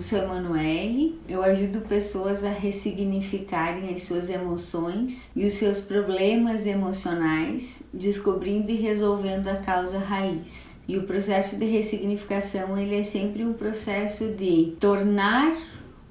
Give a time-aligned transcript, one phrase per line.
[0.00, 7.82] sou Emanuele, eu ajudo pessoas a ressignificarem as suas emoções e os seus problemas emocionais,
[7.92, 10.70] descobrindo e resolvendo a causa raiz.
[10.88, 15.56] E o processo de ressignificação, ele é sempre um processo de tornar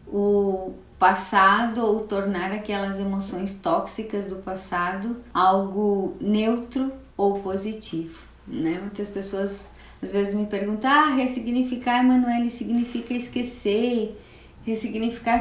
[0.08, 8.80] o passado ou tornar aquelas emoções tóxicas do passado algo neutro ou positivo, né?
[8.82, 14.18] Muitas pessoas às vezes me perguntam: "Ah, ressignificar, Emanuele, significa esquecer?"
[14.62, 15.40] Ressignificar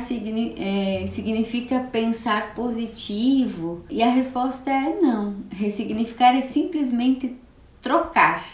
[0.57, 3.85] é, significa pensar positivo?
[3.91, 5.37] E a resposta é não.
[5.51, 7.37] Ressignificar é simplesmente
[7.83, 8.45] trocar,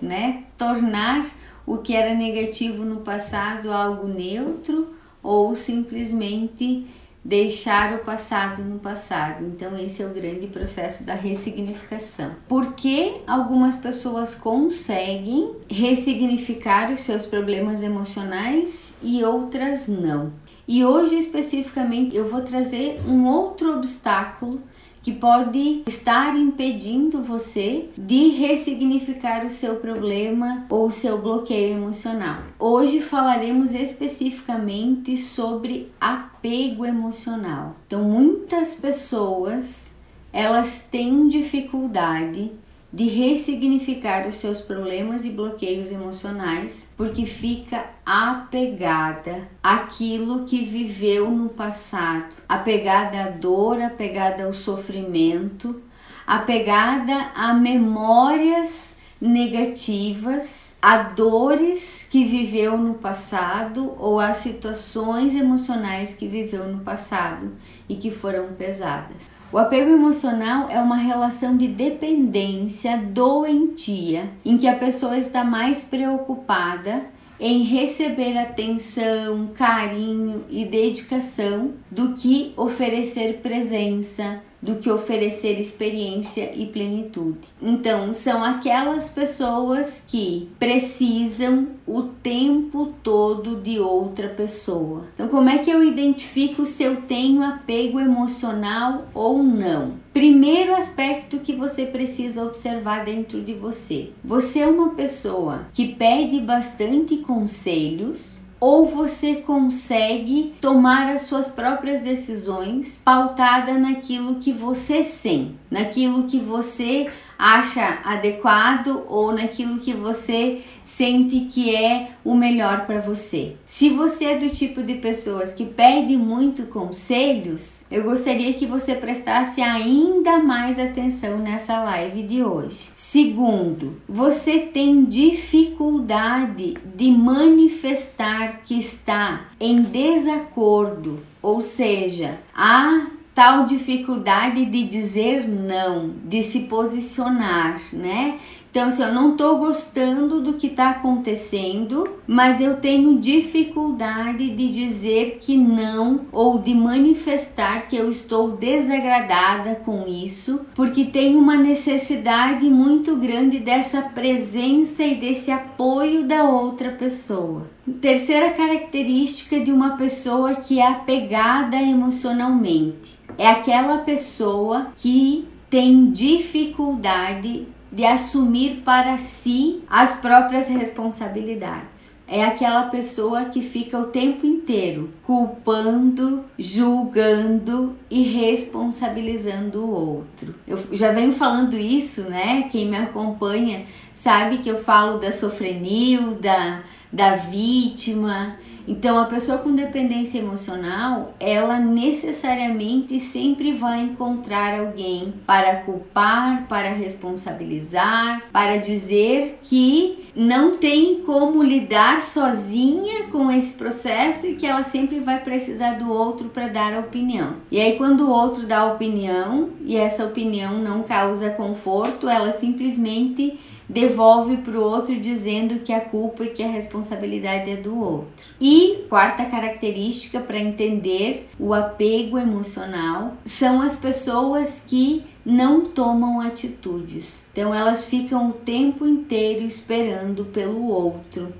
[0.00, 0.44] né?
[0.56, 1.26] Tornar
[1.66, 6.86] o que era negativo no passado algo neutro ou simplesmente
[7.24, 9.44] deixar o passado no passado.
[9.44, 12.32] Então esse é o grande processo da ressignificação.
[12.48, 20.32] Por que algumas pessoas conseguem ressignificar os seus problemas emocionais e outras não?
[20.66, 24.60] E hoje especificamente eu vou trazer um outro obstáculo
[25.02, 32.42] que pode estar impedindo você de ressignificar o seu problema ou o seu bloqueio emocional.
[32.58, 37.76] Hoje falaremos especificamente sobre apego emocional.
[37.86, 39.96] Então, muitas pessoas
[40.32, 42.50] elas têm dificuldade
[42.92, 51.48] de ressignificar os seus problemas e bloqueios emocionais, porque fica apegada àquilo que viveu no
[51.48, 55.80] passado, apegada à dor, apegada ao sofrimento,
[56.26, 66.26] apegada a memórias negativas, a dores que viveu no passado ou a situações emocionais que
[66.26, 67.52] viveu no passado
[67.88, 69.30] e que foram pesadas.
[69.52, 75.84] O apego emocional é uma relação de dependência doentia em que a pessoa está mais
[75.84, 77.04] preocupada
[77.38, 86.66] em receber atenção, carinho e dedicação do que oferecer presença, do que oferecer experiência e
[86.66, 87.40] plenitude.
[87.60, 95.06] Então, são aquelas pessoas que precisam o tempo todo de outra pessoa.
[95.14, 100.00] Então, como é que eu identifico se eu tenho apego emocional ou não?
[100.12, 104.10] Primeiro aspecto que você precisa observar dentro de você.
[104.22, 112.00] Você é uma pessoa que pede bastante conselhos ou você consegue tomar as suas próprias
[112.02, 120.62] decisões pautada naquilo que você sente, naquilo que você acha adequado ou naquilo que você
[120.96, 123.56] sente que é o melhor para você.
[123.64, 128.94] Se você é do tipo de pessoas que pede muito conselhos, eu gostaria que você
[128.94, 132.90] prestasse ainda mais atenção nessa live de hoje.
[132.94, 144.66] Segundo, você tem dificuldade de manifestar que está em desacordo, ou seja, há tal dificuldade
[144.66, 148.38] de dizer não, de se posicionar, né?
[148.72, 154.68] Então, se eu não estou gostando do que está acontecendo, mas eu tenho dificuldade de
[154.72, 161.58] dizer que não ou de manifestar que eu estou desagradada com isso, porque tenho uma
[161.58, 167.66] necessidade muito grande dessa presença e desse apoio da outra pessoa.
[168.00, 177.66] Terceira característica de uma pessoa que é apegada emocionalmente é aquela pessoa que tem dificuldade
[177.92, 182.12] de assumir para si as próprias responsabilidades.
[182.26, 190.54] É aquela pessoa que fica o tempo inteiro culpando, julgando e responsabilizando o outro.
[190.66, 192.70] Eu já venho falando isso, né?
[192.70, 196.80] Quem me acompanha sabe que eu falo da sofrenil, da,
[197.12, 198.56] da vítima,
[198.86, 206.90] então, a pessoa com dependência emocional, ela necessariamente sempre vai encontrar alguém para culpar, para
[206.90, 214.82] responsabilizar, para dizer que não tem como lidar sozinha com esse processo e que ela
[214.82, 217.56] sempre vai precisar do outro para dar a opinião.
[217.70, 222.52] E aí, quando o outro dá a opinião e essa opinião não causa conforto, ela
[222.52, 223.58] simplesmente
[223.88, 228.46] devolve para o outro dizendo que a culpa e que a responsabilidade é do outro.
[228.60, 237.44] E quarta característica para entender o apego emocional são as pessoas que não tomam atitudes.
[237.52, 241.52] Então elas ficam o tempo inteiro esperando pelo outro,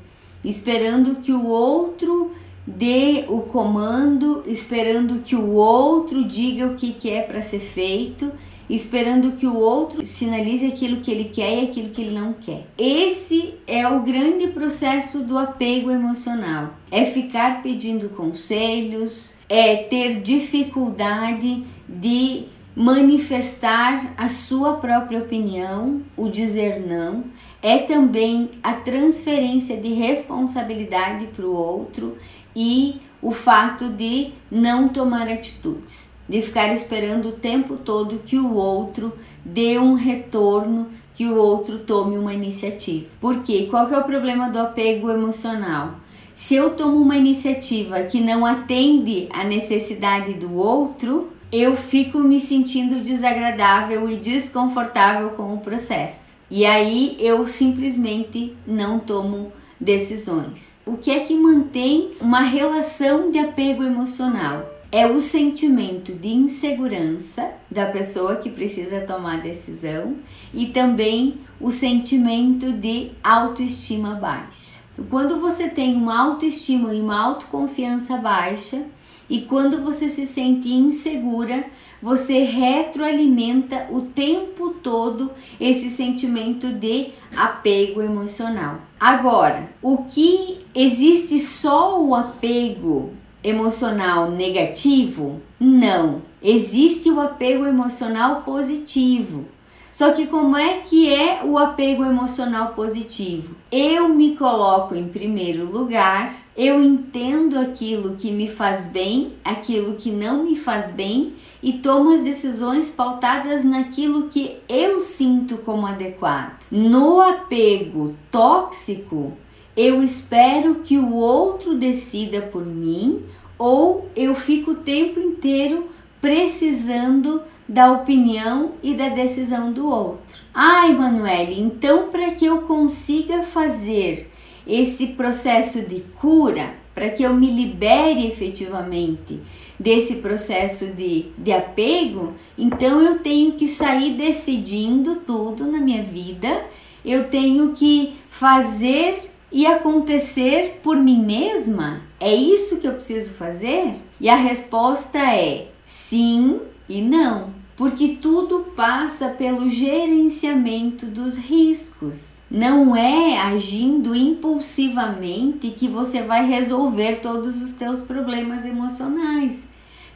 [0.45, 2.31] esperando que o outro
[2.67, 8.31] dê o comando, esperando que o outro diga o que, que é para ser feito
[8.69, 12.67] esperando que o outro sinalize aquilo que ele quer e aquilo que ele não quer.
[12.79, 16.75] Esse é o grande processo do apego emocional.
[16.91, 26.81] É ficar pedindo conselhos, é ter dificuldade de manifestar a sua própria opinião, o dizer
[26.81, 27.25] não,
[27.63, 32.17] é também a transferência de responsabilidade para o outro
[32.57, 38.55] e o fato de não tomar atitudes, de ficar esperando o tempo todo que o
[38.55, 39.13] outro
[39.45, 43.05] dê um retorno, que o outro tome uma iniciativa.
[43.21, 43.67] Por quê?
[43.69, 45.97] Qual que é o problema do apego emocional?
[46.35, 52.41] Se eu tomo uma iniciativa que não atende à necessidade do outro, eu fico me
[52.41, 56.39] sentindo desagradável e desconfortável com o processo.
[56.51, 60.79] E aí eu simplesmente não tomo decisões.
[60.87, 64.72] O que é que mantém uma relação de apego emocional?
[64.95, 70.17] É o sentimento de insegurança da pessoa que precisa tomar decisão
[70.53, 74.77] e também o sentimento de autoestima baixa.
[74.93, 78.83] Então, quando você tem uma autoestima e uma autoconfiança baixa,
[79.31, 81.65] e quando você se sente insegura,
[82.03, 88.81] você retroalimenta o tempo todo esse sentimento de apego emocional.
[89.01, 95.41] Agora, o que existe só o apego emocional negativo?
[95.59, 96.23] Não.
[96.43, 99.47] Existe o apego emocional positivo.
[99.93, 103.55] Só que como é que é o apego emocional positivo?
[103.71, 110.11] Eu me coloco em primeiro lugar, eu entendo aquilo que me faz bem, aquilo que
[110.11, 116.67] não me faz bem e tomo as decisões pautadas naquilo que eu sinto como adequado.
[116.71, 119.37] No apego tóxico,
[119.77, 123.23] eu espero que o outro decida por mim
[123.59, 125.89] ou eu fico o tempo inteiro
[126.21, 130.39] precisando da opinião e da decisão do outro.
[130.53, 134.31] Ah, Emanuele, então para que eu consiga fazer
[134.67, 139.41] esse processo de cura, para que eu me libere efetivamente
[139.81, 146.65] desse processo de, de apego, então eu tenho que sair decidindo tudo na minha vida,
[147.05, 152.03] eu tenho que fazer e acontecer por mim mesma?
[152.19, 153.97] É isso que eu preciso fazer?
[154.21, 162.35] E a resposta é sim e não porque tudo passa pelo gerenciamento dos riscos.
[162.51, 169.65] Não é agindo impulsivamente que você vai resolver todos os teus problemas emocionais.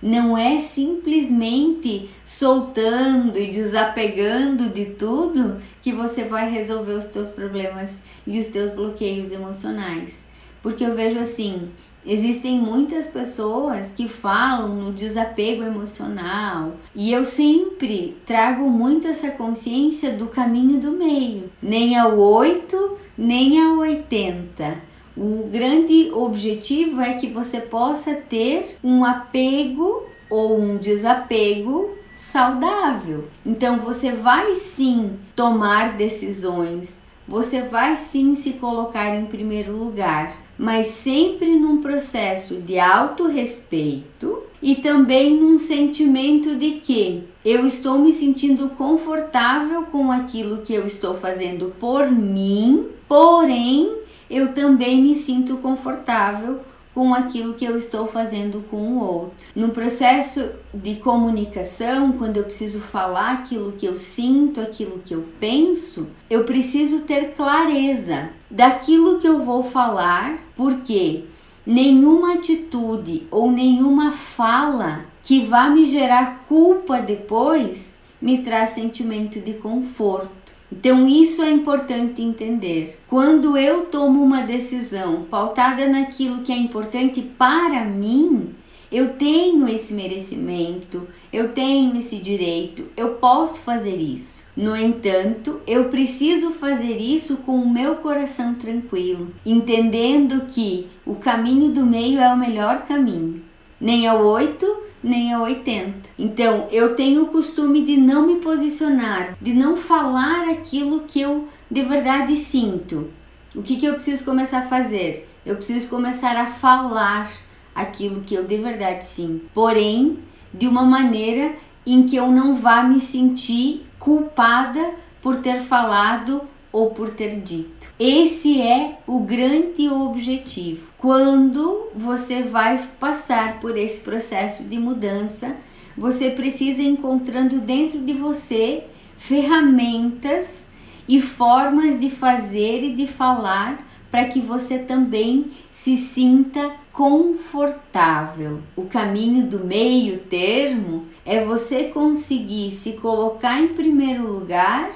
[0.02, 8.02] Não é simplesmente soltando e desapegando de tudo que você vai resolver os teus problemas
[8.26, 10.24] e os teus bloqueios emocionais.
[10.62, 11.70] Porque eu vejo assim,
[12.08, 20.12] Existem muitas pessoas que falam no desapego emocional e eu sempre trago muito essa consciência
[20.12, 24.76] do caminho do meio, nem ao 8, nem ao 80.
[25.16, 33.28] O grande objetivo é que você possa ter um apego ou um desapego saudável.
[33.44, 40.86] Então você vai sim tomar decisões, você vai sim se colocar em primeiro lugar, mas
[40.86, 48.70] sempre num processo de autorrespeito e também num sentimento de que eu estou me sentindo
[48.70, 53.92] confortável com aquilo que eu estou fazendo por mim, porém
[54.30, 56.60] eu também me sinto confortável
[56.96, 59.36] com aquilo que eu estou fazendo com o outro.
[59.54, 65.26] No processo de comunicação, quando eu preciso falar aquilo que eu sinto, aquilo que eu
[65.38, 71.24] penso, eu preciso ter clareza daquilo que eu vou falar, porque
[71.66, 79.52] nenhuma atitude ou nenhuma fala que vá me gerar culpa depois me traz sentimento de
[79.52, 80.45] conforto.
[80.70, 82.98] Então, isso é importante entender.
[83.06, 88.54] Quando eu tomo uma decisão pautada naquilo que é importante para mim,
[88.90, 94.46] eu tenho esse merecimento, eu tenho esse direito, eu posso fazer isso.
[94.56, 101.72] No entanto, eu preciso fazer isso com o meu coração tranquilo, entendendo que o caminho
[101.72, 103.42] do meio é o melhor caminho.
[103.86, 104.66] Nem ao oito,
[105.00, 106.10] nem a 80.
[106.18, 111.46] Então, eu tenho o costume de não me posicionar, de não falar aquilo que eu
[111.70, 113.12] de verdade sinto.
[113.54, 115.30] O que, que eu preciso começar a fazer?
[115.46, 117.30] Eu preciso começar a falar
[117.72, 120.18] aquilo que eu de verdade sinto, porém,
[120.52, 121.54] de uma maneira
[121.86, 127.86] em que eu não vá me sentir culpada por ter falado ou por ter dito.
[128.00, 130.85] Esse é o grande objetivo.
[130.98, 135.56] Quando você vai passar por esse processo de mudança,
[135.96, 138.84] você precisa encontrando dentro de você
[139.16, 140.66] ferramentas
[141.08, 148.60] e formas de fazer e de falar para que você também se sinta confortável.
[148.74, 154.90] O caminho do meio termo é você conseguir se colocar em primeiro lugar,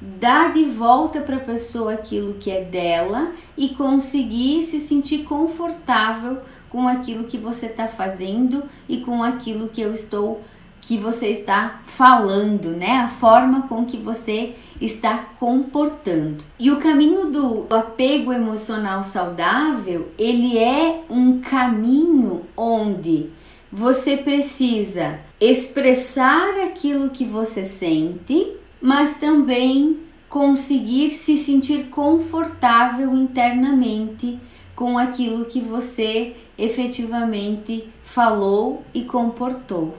[0.00, 6.38] dar de volta para a pessoa aquilo que é dela e conseguir se sentir confortável
[6.68, 10.40] com aquilo que você está fazendo e com aquilo que eu estou
[10.86, 12.98] que você está falando, né?
[12.98, 16.44] A forma com que você está comportando.
[16.60, 23.30] E o caminho do apego emocional saudável, ele é um caminho onde
[23.72, 28.52] você precisa expressar aquilo que você sente,
[28.86, 34.38] mas também conseguir se sentir confortável internamente
[34.76, 39.96] com aquilo que você efetivamente falou e comportou.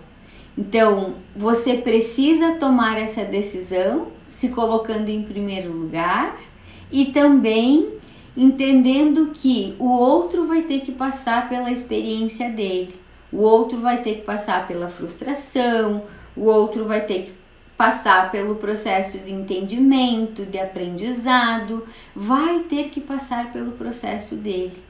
[0.58, 6.39] Então, você precisa tomar essa decisão, se colocando em primeiro lugar
[6.89, 7.89] e também
[8.38, 12.96] entendendo que o outro vai ter que passar pela experiência dele.
[13.34, 16.03] O outro vai ter que passar pela frustração,
[16.38, 17.37] o outro vai ter que
[17.77, 24.84] passar pelo processo de entendimento, de aprendizado, vai ter que passar pelo processo dele.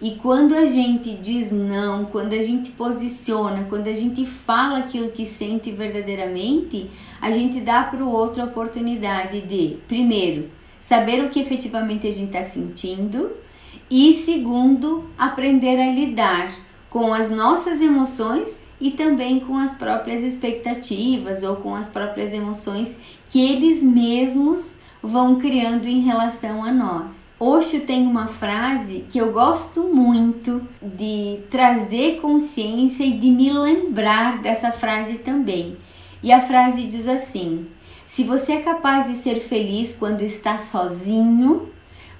[0.00, 5.12] E quando a gente diz não, quando a gente posiciona, quando a gente fala aquilo
[5.12, 11.30] que sente verdadeiramente, a gente dá para o outro a oportunidade de, primeiro, saber o
[11.30, 13.30] que efetivamente a gente está sentindo
[13.88, 16.52] e, segundo, aprender a lidar
[16.90, 22.96] com as nossas emoções e também com as próprias expectativas ou com as próprias emoções
[23.30, 27.12] que eles mesmos vão criando em relação a nós.
[27.38, 34.42] Osho tem uma frase que eu gosto muito de trazer consciência e de me lembrar
[34.42, 35.76] dessa frase também.
[36.20, 37.68] E a frase diz assim:
[38.04, 41.68] Se você é capaz de ser feliz quando está sozinho,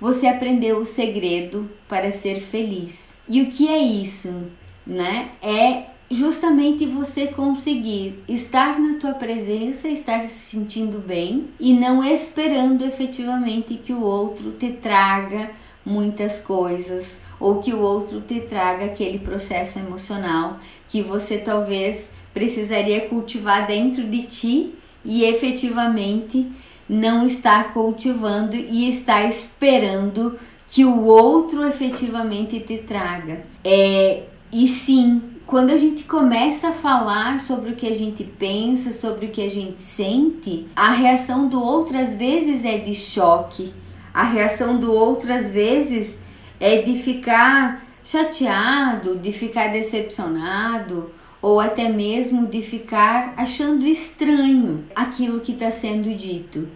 [0.01, 3.01] você aprendeu o segredo para ser feliz.
[3.29, 4.45] E o que é isso,
[4.87, 5.31] né?
[5.41, 12.85] É justamente você conseguir estar na tua presença, estar se sentindo bem e não esperando
[12.85, 15.51] efetivamente que o outro te traga
[15.85, 23.09] muitas coisas ou que o outro te traga aquele processo emocional que você talvez precisaria
[23.09, 26.47] cultivar dentro de ti e efetivamente
[26.87, 30.39] não está cultivando e está esperando
[30.69, 33.47] que o outro efetivamente te traga.
[33.65, 35.23] É, e sim,
[35.53, 39.45] quando a gente começa a falar sobre o que a gente pensa, sobre o que
[39.45, 43.71] a gente sente, a reação do outro às vezes é de choque.
[44.15, 46.19] A reação do outro às vezes
[46.59, 51.11] é de ficar chateado, de ficar decepcionado
[51.43, 56.67] ou até mesmo de ficar achando estranho aquilo que está sendo dito.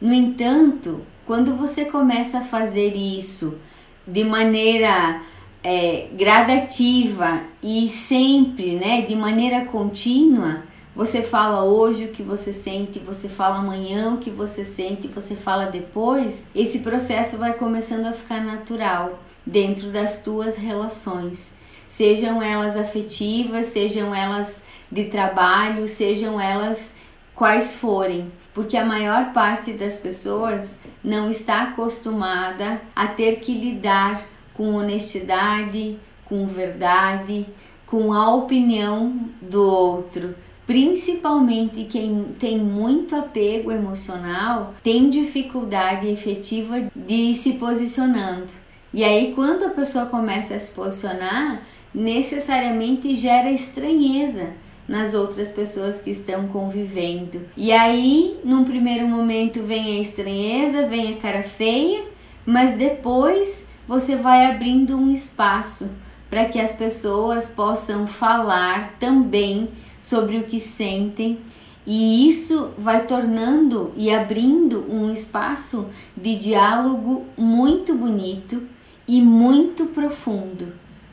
[0.00, 3.56] No entanto, quando você começa a fazer isso
[4.04, 5.22] de maneira
[5.64, 10.62] é, gradativa e sempre, né, de maneira contínua,
[10.94, 15.34] você fala hoje o que você sente, você fala amanhã o que você sente, você
[15.34, 21.52] fala depois, esse processo vai começando a ficar natural dentro das tuas relações,
[21.88, 26.94] sejam elas afetivas, sejam elas de trabalho, sejam elas
[27.34, 34.33] quais forem, porque a maior parte das pessoas não está acostumada a ter que lidar
[34.54, 37.46] com honestidade, com verdade,
[37.86, 40.34] com a opinião do outro.
[40.66, 48.52] Principalmente quem tem muito apego emocional tem dificuldade efetiva de ir se posicionando.
[48.92, 54.54] E aí, quando a pessoa começa a se posicionar, necessariamente gera estranheza
[54.88, 57.42] nas outras pessoas que estão convivendo.
[57.56, 62.04] E aí, num primeiro momento, vem a estranheza, vem a cara feia,
[62.46, 65.90] mas depois você vai abrindo um espaço
[66.30, 69.68] para que as pessoas possam falar também
[70.00, 71.38] sobre o que sentem.
[71.86, 75.86] E isso vai tornando e abrindo um espaço
[76.16, 78.62] de diálogo muito bonito
[79.06, 80.72] e muito profundo,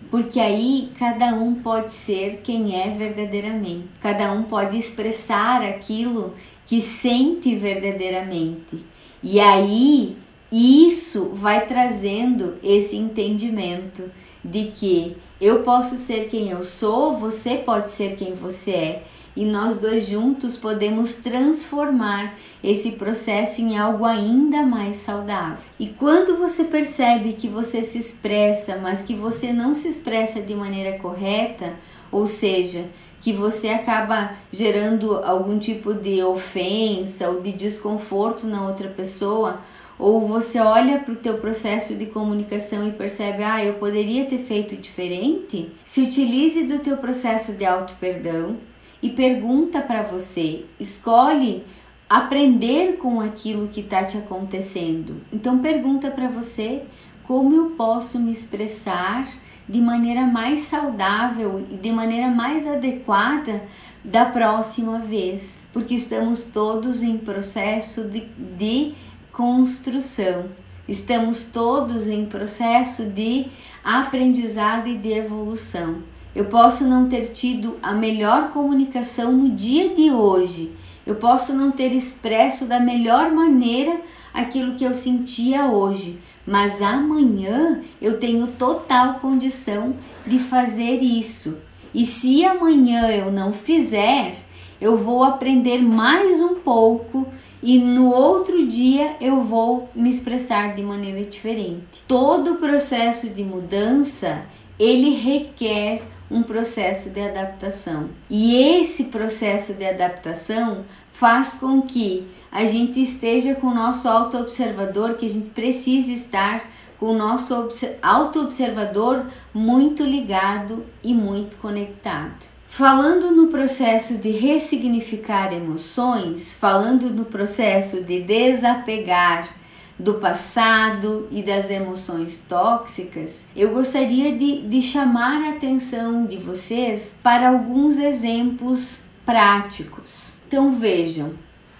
[0.09, 6.33] porque aí cada um pode ser quem é verdadeiramente, cada um pode expressar aquilo
[6.65, 8.81] que sente verdadeiramente.
[9.21, 10.17] E aí
[10.51, 14.11] isso vai trazendo esse entendimento
[14.43, 19.03] de que eu posso ser quem eu sou, você pode ser quem você é,
[19.35, 25.63] e nós dois juntos podemos transformar esse processo em algo ainda mais saudável.
[25.79, 30.53] E quando você percebe que você se expressa, mas que você não se expressa de
[30.53, 31.73] maneira correta,
[32.11, 32.85] ou seja,
[33.21, 39.61] que você acaba gerando algum tipo de ofensa ou de desconforto na outra pessoa,
[40.01, 44.39] ou você olha para o teu processo de comunicação e percebe, ah, eu poderia ter
[44.39, 48.57] feito diferente, se utilize do teu processo de auto perdão
[48.99, 51.63] e pergunta para você, escolhe
[52.09, 55.17] aprender com aquilo que está te acontecendo.
[55.31, 56.81] Então pergunta para você
[57.23, 59.31] como eu posso me expressar
[59.69, 63.63] de maneira mais saudável e de maneira mais adequada
[64.03, 68.21] da próxima vez, porque estamos todos em processo de,
[68.57, 68.95] de
[69.31, 70.45] construção,
[70.87, 73.47] estamos todos em processo de
[73.83, 76.03] aprendizado e de evolução.
[76.35, 80.73] Eu posso não ter tido a melhor comunicação no dia de hoje,
[81.05, 83.99] eu posso não ter expresso da melhor maneira
[84.33, 89.95] aquilo que eu sentia hoje, mas amanhã eu tenho total condição
[90.25, 91.57] de fazer isso.
[91.93, 94.35] E se amanhã eu não fizer,
[94.79, 97.27] eu vou aprender mais um pouco
[97.61, 102.03] e no outro dia eu vou me expressar de maneira diferente.
[102.07, 104.43] Todo processo de mudança,
[104.79, 108.09] ele requer um processo de adaptação.
[108.29, 115.15] E esse processo de adaptação faz com que a gente esteja com o nosso auto-observador,
[115.15, 117.69] que a gente precisa estar com o nosso
[118.01, 122.50] auto-observador muito ligado e muito conectado.
[122.73, 129.57] Falando no processo de ressignificar emoções, falando no processo de desapegar
[129.99, 137.17] do passado e das emoções tóxicas, eu gostaria de, de chamar a atenção de vocês
[137.21, 140.35] para alguns exemplos práticos.
[140.47, 141.33] Então vejam,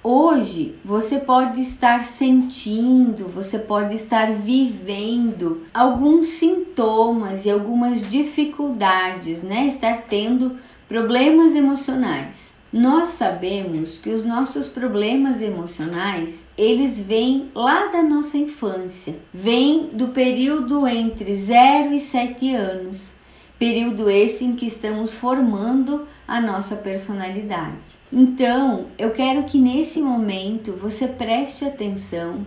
[0.04, 9.68] Hoje você pode estar sentindo, você pode estar vivendo alguns sintomas e algumas dificuldades, né?
[9.68, 10.58] Estar tendo
[10.92, 12.52] problemas emocionais.
[12.74, 20.10] Nós sabemos que os nossos problemas emocionais, eles vêm lá da nossa infância, vêm do
[20.10, 23.14] período entre 0 e 7 anos,
[23.58, 27.96] período esse em que estamos formando a nossa personalidade.
[28.12, 32.46] Então, eu quero que nesse momento você preste atenção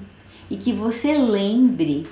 [0.50, 2.06] e que você lembre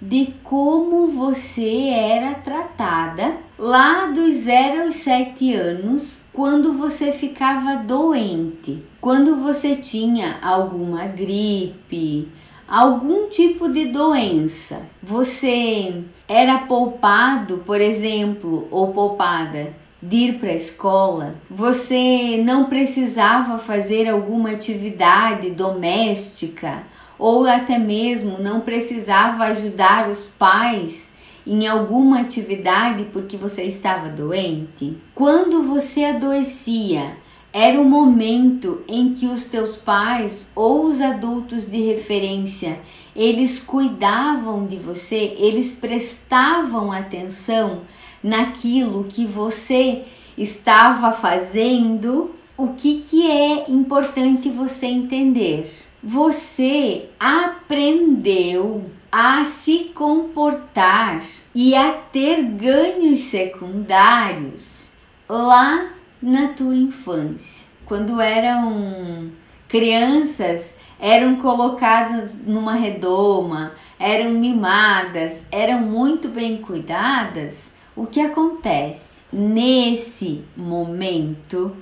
[0.00, 8.82] de como você era tratada lá dos 0 aos 7 anos, quando você ficava doente,
[9.00, 12.28] quando você tinha alguma gripe,
[12.66, 14.82] algum tipo de doença.
[15.02, 23.58] Você era poupado, por exemplo, ou poupada de ir para a escola, você não precisava
[23.58, 26.84] fazer alguma atividade doméstica
[27.20, 31.12] ou até mesmo não precisava ajudar os pais
[31.46, 34.96] em alguma atividade porque você estava doente.
[35.14, 37.16] Quando você adoecia,
[37.52, 42.78] era o momento em que os teus pais ou os adultos de referência
[43.14, 47.82] eles cuidavam de você, eles prestavam atenção
[48.22, 50.04] naquilo que você
[50.38, 55.89] estava fazendo, o que, que é importante você entender?
[56.02, 61.22] Você aprendeu a se comportar
[61.54, 64.84] e a ter ganhos secundários
[65.28, 65.90] lá
[66.22, 67.66] na tua infância.
[67.84, 69.30] Quando eram
[69.68, 79.20] crianças, eram colocadas numa redoma, eram mimadas, eram muito bem cuidadas o que acontece?
[79.30, 81.76] Nesse momento,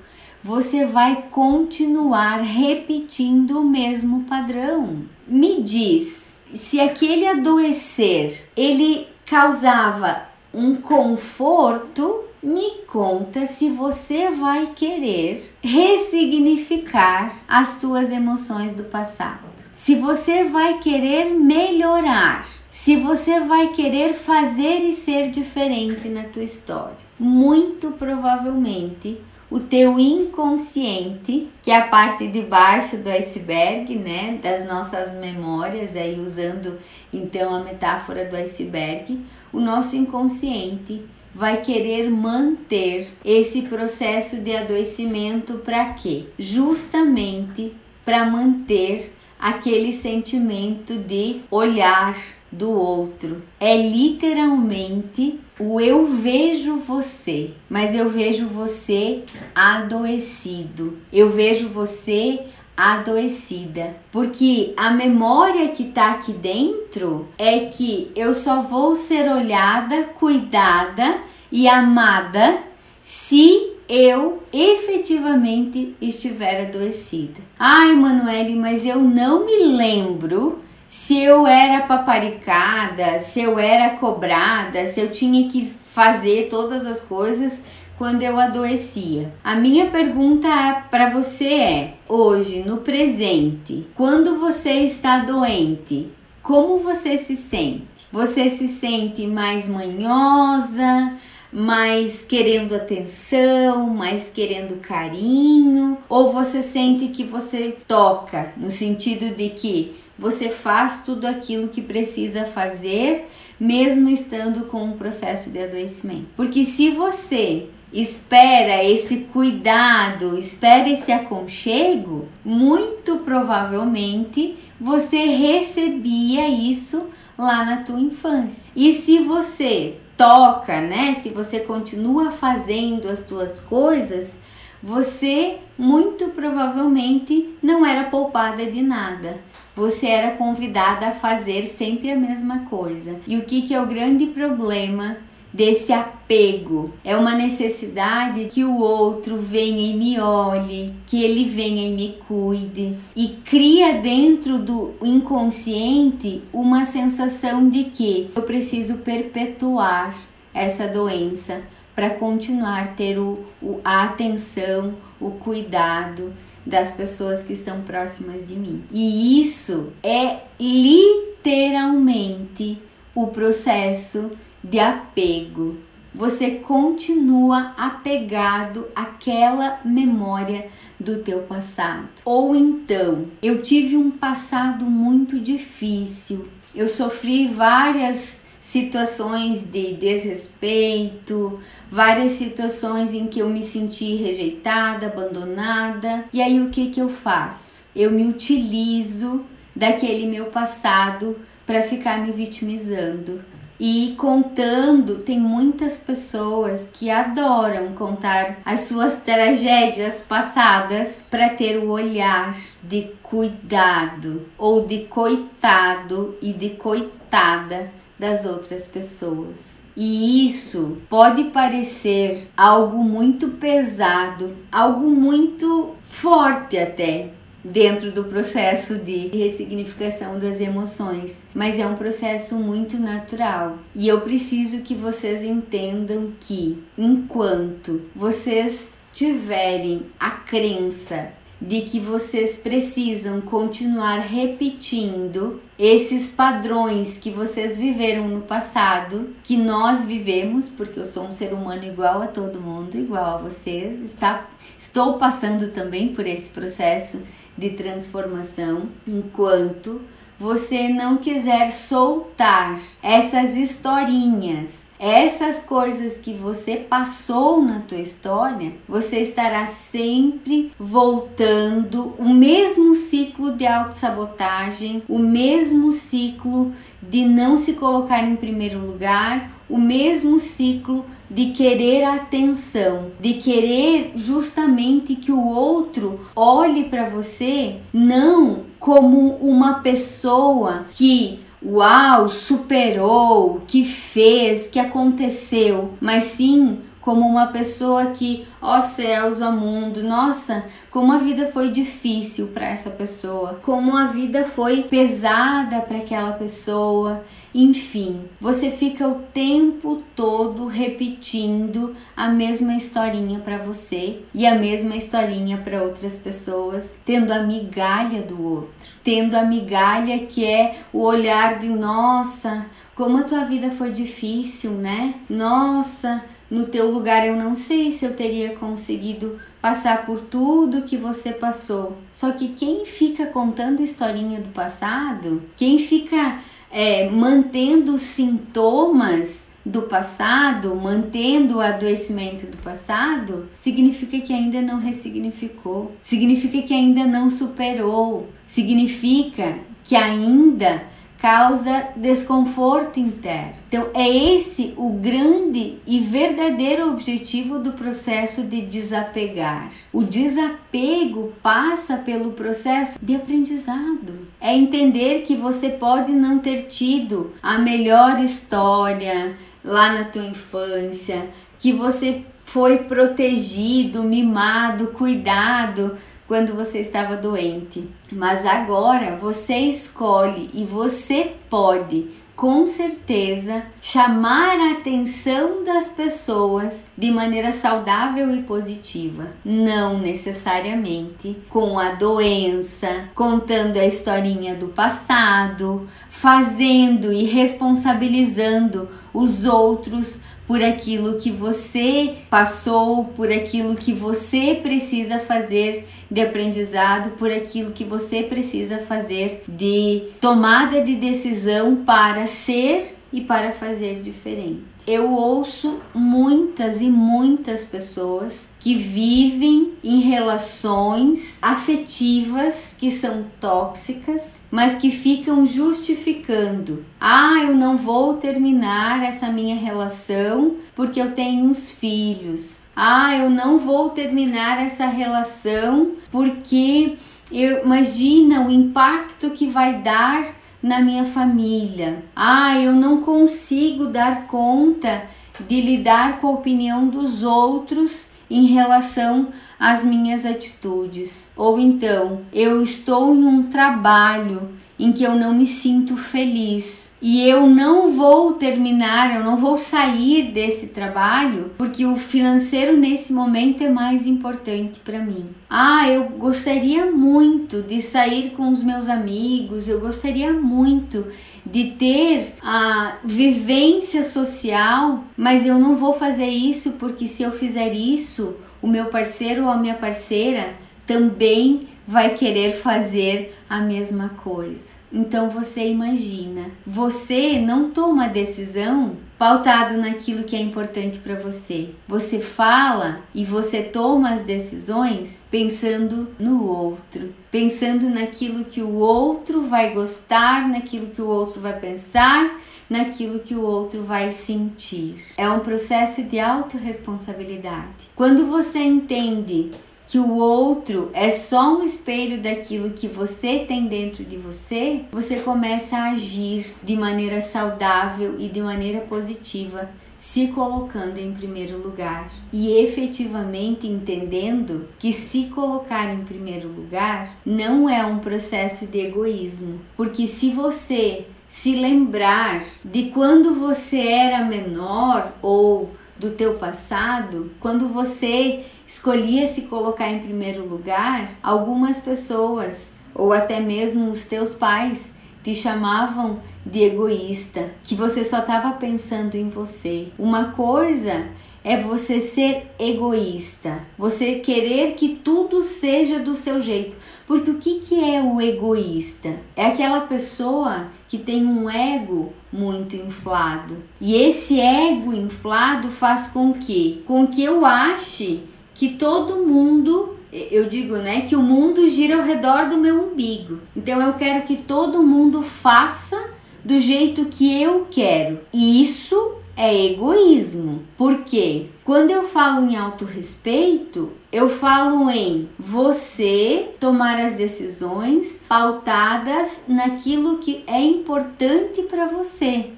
[0.49, 5.03] você vai continuar repetindo o mesmo padrão.
[5.27, 10.23] Me diz, se aquele adoecer ele causava
[10.55, 19.47] um conforto, me conta se você vai querer ressignificar as tuas emoções do passado.
[19.77, 26.45] Se você vai querer melhorar se você vai querer fazer e ser diferente na tua
[26.45, 26.97] história.
[27.19, 34.67] Muito provavelmente o teu inconsciente, que é a parte de baixo do iceberg, né, das
[34.67, 36.79] nossas memórias, aí usando
[37.13, 39.21] então a metáfora do iceberg,
[39.53, 41.03] o nosso inconsciente
[41.35, 46.25] vai querer manter esse processo de adoecimento para quê?
[46.39, 47.73] Justamente
[48.05, 52.17] para manter aquele sentimento de olhar
[52.51, 53.43] do outro.
[53.61, 60.99] É literalmente o eu vejo você, mas eu vejo você adoecido.
[61.13, 68.63] Eu vejo você adoecida, porque a memória que tá aqui dentro é que eu só
[68.63, 71.19] vou ser olhada, cuidada
[71.51, 72.61] e amada
[73.03, 77.41] se eu efetivamente estiver adoecida.
[77.59, 84.87] Ai, Manuele, mas eu não me lembro se eu era paparicada, se eu era cobrada,
[84.87, 87.63] se eu tinha que fazer todas as coisas
[87.99, 89.33] quando eu adoecia.
[89.45, 96.09] A minha pergunta para você é: hoje, no presente, quando você está doente,
[96.43, 97.87] como você se sente?
[98.11, 101.13] Você se sente mais manhosa,
[101.53, 109.51] mais querendo atenção, mais querendo carinho, ou você sente que você toca no sentido de
[109.51, 116.27] que você faz tudo aquilo que precisa fazer, mesmo estando com um processo de adoecimento.
[116.37, 127.65] Porque se você espera esse cuidado, espera esse aconchego, muito provavelmente você recebia isso lá
[127.65, 128.73] na tua infância.
[128.75, 131.15] E se você toca, né?
[131.15, 134.37] Se você continua fazendo as tuas coisas,
[134.83, 139.39] você muito provavelmente não era poupada de nada
[139.79, 143.21] você era convidada a fazer sempre a mesma coisa.
[143.29, 145.17] E o que, que é o grande problema
[145.53, 146.93] desse apego.
[147.03, 152.17] É uma necessidade que o outro venha e me olhe, que ele venha e me
[152.27, 160.19] cuide e cria dentro do inconsciente uma sensação de que eu preciso perpetuar
[160.53, 161.63] essa doença
[161.95, 166.33] para continuar ter o, o, a atenção, o cuidado
[166.69, 168.85] das pessoas que estão próximas de mim.
[168.93, 172.79] E isso é literalmente
[173.15, 175.79] o processo de apego.
[176.15, 180.69] Você continua apegado àquela memória
[181.01, 182.09] do teu passado.
[182.25, 186.49] Ou então, eu tive um passado muito difícil.
[186.75, 191.59] Eu sofri várias situações de desrespeito,
[191.91, 196.27] várias situações em que eu me senti rejeitada, abandonada.
[196.35, 197.83] E aí o que que eu faço?
[197.97, 199.43] Eu me utilizo
[199.75, 203.43] daquele meu passado para ficar me vitimizando.
[203.81, 211.89] E contando, tem muitas pessoas que adoram contar as suas tragédias passadas para ter o
[211.89, 219.79] olhar de cuidado ou de coitado e de coitada das outras pessoas.
[219.97, 227.31] E isso pode parecer algo muito pesado, algo muito forte até,
[227.65, 233.79] dentro do processo de ressignificação das emoções, mas é um processo muito natural.
[233.95, 242.57] E eu preciso que vocês entendam que enquanto vocês tiverem a crença de que vocês
[242.57, 251.05] precisam continuar repetindo esses padrões que vocês viveram no passado, que nós vivemos, porque eu
[251.05, 256.15] sou um ser humano igual a todo mundo, igual a vocês, está, estou passando também
[256.15, 257.23] por esse processo
[257.57, 260.01] de transformação, enquanto
[260.39, 269.21] você não quiser soltar essas historinhas essas coisas que você passou na tua história, você
[269.21, 278.25] estará sempre voltando o mesmo ciclo de autossabotagem, o mesmo ciclo de não se colocar
[278.25, 286.21] em primeiro lugar, o mesmo ciclo de querer atenção, de querer justamente que o outro
[286.35, 296.25] olhe para você não como uma pessoa que uau, superou, que fez, que aconteceu, mas
[296.25, 302.49] sim como uma pessoa que, ó céus, ó mundo, nossa, como a vida foi difícil
[302.49, 307.25] para essa pessoa, como a vida foi pesada para aquela pessoa.
[307.61, 314.95] Enfim, você fica o tempo todo repetindo a mesma historinha para você e a mesma
[314.95, 318.71] historinha para outras pessoas, tendo a migalha do outro,
[319.03, 324.71] tendo a migalha que é o olhar de nossa, como a tua vida foi difícil,
[324.71, 325.15] né?
[325.29, 330.97] Nossa, no teu lugar eu não sei se eu teria conseguido passar por tudo que
[330.97, 331.99] você passou.
[332.15, 336.39] Só que quem fica contando historinha do passado, quem fica
[336.71, 345.93] é, mantendo sintomas do passado, mantendo o adoecimento do passado, significa que ainda não ressignificou,
[346.01, 350.83] significa que ainda não superou, significa que ainda
[351.19, 353.55] causa desconforto interno.
[353.69, 359.71] Então, é esse o grande e verdadeiro objetivo do processo de desapegar.
[359.93, 364.29] O desapego passa pelo processo de aprendizado.
[364.41, 371.29] É entender que você pode não ter tido a melhor história lá na tua infância,
[371.59, 377.89] que você foi protegido, mimado, cuidado quando você estava doente.
[378.13, 387.11] Mas agora você escolhe e você pode com certeza chamar a atenção das pessoas de
[387.11, 397.13] maneira saudável e positiva, não necessariamente com a doença, contando a historinha do passado, fazendo
[397.13, 405.87] e responsabilizando os outros por aquilo que você passou, por aquilo que você precisa fazer
[406.11, 413.21] de aprendizado, por aquilo que você precisa fazer de tomada de decisão para ser e
[413.21, 414.78] para fazer diferente.
[414.91, 424.77] Eu ouço muitas e muitas pessoas que vivem em relações afetivas que são tóxicas, mas
[424.77, 431.71] que ficam justificando: "Ah, eu não vou terminar essa minha relação porque eu tenho uns
[431.71, 432.69] filhos.
[432.75, 436.97] Ah, eu não vou terminar essa relação porque
[437.31, 442.05] eu imagina o impacto que vai dar na minha família.
[442.15, 445.05] Ah, eu não consigo dar conta
[445.47, 451.31] de lidar com a opinião dos outros em relação às minhas atitudes.
[451.37, 457.29] Ou então, eu estou em um trabalho em que eu não me sinto feliz e
[457.29, 463.63] eu não vou terminar, eu não vou sair desse trabalho porque o financeiro nesse momento
[463.63, 465.27] é mais importante para mim.
[465.49, 471.07] Ah, eu gostaria muito de sair com os meus amigos, eu gostaria muito
[471.47, 477.73] de ter a vivência social, mas eu não vou fazer isso porque se eu fizer
[477.73, 480.55] isso, o meu parceiro ou a minha parceira
[480.87, 484.78] também vai querer fazer a mesma coisa.
[484.93, 491.71] Então você imagina, você não toma a decisão pautado naquilo que é importante para você.
[491.89, 499.43] Você fala e você toma as decisões pensando no outro, pensando naquilo que o outro
[499.43, 502.39] vai gostar, naquilo que o outro vai pensar,
[502.71, 505.03] naquilo que o outro vai sentir.
[505.17, 507.91] É um processo de autorresponsabilidade.
[507.97, 509.51] Quando você entende
[509.89, 515.21] que o outro é só um espelho daquilo que você tem dentro de você, você
[515.21, 522.13] começa a agir de maneira saudável e de maneira positiva, se colocando em primeiro lugar.
[522.31, 529.59] E efetivamente entendendo que se colocar em primeiro lugar não é um processo de egoísmo,
[529.75, 537.69] porque se você se lembrar de quando você era menor ou do teu passado, quando
[537.69, 544.93] você escolhia se colocar em primeiro lugar, algumas pessoas ou até mesmo os teus pais
[545.25, 549.89] te chamavam de egoísta, que você só estava pensando em você.
[549.99, 551.09] Uma coisa
[551.43, 556.77] é você ser egoísta, você querer que tudo seja do seu jeito.
[557.07, 559.17] Porque o que, que é o egoísta?
[559.35, 563.57] É aquela pessoa que tem um ego muito inflado.
[563.81, 568.25] E esse ego inflado faz com que, com que eu ache
[568.59, 573.39] que todo mundo, eu digo, né, que o mundo gira ao redor do meu umbigo.
[573.55, 576.11] Então eu quero que todo mundo faça
[576.45, 578.19] do jeito que eu quero.
[578.33, 580.65] E isso é egoísmo.
[580.77, 590.19] Porque quando eu falo em autorrespeito, eu falo em você tomar as decisões pautadas naquilo
[590.19, 592.51] que é importante para você.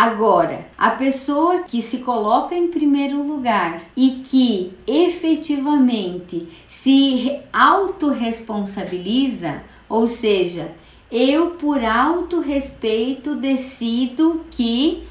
[0.00, 10.06] Agora, a pessoa que se coloca em primeiro lugar e que efetivamente se autorresponsabiliza, ou
[10.06, 10.70] seja,
[11.10, 15.02] eu por autorrespeito decido que